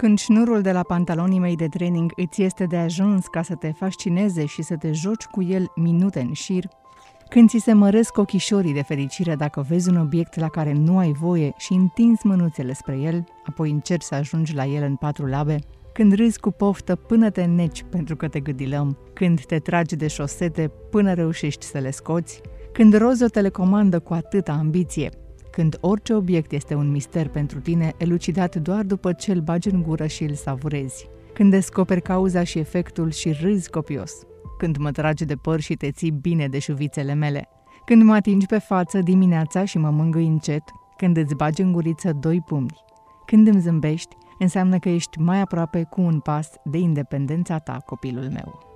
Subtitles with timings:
[0.00, 3.72] Când șnurul de la pantalonii mei de training îți este de ajuns ca să te
[3.72, 6.64] fascineze și să te joci cu el minute în șir,
[7.28, 11.12] când ți se măresc ochișorii de fericire dacă vezi un obiect la care nu ai
[11.12, 15.58] voie și întinzi mânuțele spre el, apoi încerci să ajungi la el în patru labe,
[15.92, 20.06] când râzi cu poftă până te neci pentru că te gâdilăm, când te tragi de
[20.06, 22.40] șosete până reușești să le scoți,
[22.72, 25.10] când rozi o telecomandă cu atâta ambiție,
[25.50, 29.82] când orice obiect este un mister pentru tine, elucidat doar după ce îl bagi în
[29.82, 34.12] gură și îl savurezi, când descoperi cauza și efectul și râzi copios,
[34.58, 37.48] când mă tragi de păr și te ții bine de șuvițele mele,
[37.84, 40.62] când mă atingi pe față dimineața și mă mângâi încet,
[40.96, 42.84] când îți bagi în guriță doi pumni,
[43.26, 48.30] când îmi zâmbești, înseamnă că ești mai aproape cu un pas de independența ta, copilul
[48.30, 48.69] meu.